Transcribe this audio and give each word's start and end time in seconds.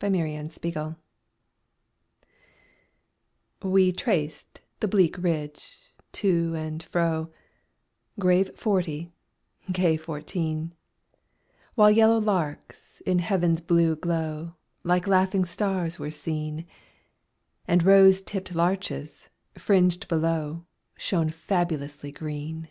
22 0.00 0.02
The 0.02 0.18
Train 0.18 0.40
of 0.40 0.76
Life 0.76 1.00
We 3.70 3.92
traced 3.92 4.60
the 4.80 4.88
bleak 4.88 5.16
ridge, 5.16 5.78
to 6.10 6.54
and 6.56 6.82
fro, 6.82 7.30
Grave 8.18 8.50
forty, 8.58 9.12
gay 9.70 9.96
fourteen; 9.96 10.74
While 11.76 11.92
yellow 11.92 12.18
larks, 12.18 13.00
in 13.02 13.20
heaven's 13.20 13.60
blue 13.60 13.94
glow, 13.94 14.54
Like 14.82 15.06
laughing 15.06 15.44
stars 15.44 16.00
were 16.00 16.10
seen, 16.10 16.66
And 17.68 17.84
rose 17.84 18.20
tipp'd 18.20 18.56
larches, 18.56 19.28
fringed 19.56 20.08
below, 20.08 20.66
Shone 20.98 21.30
fabulously 21.30 22.10
green. 22.10 22.70